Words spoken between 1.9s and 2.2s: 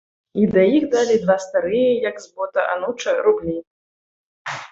як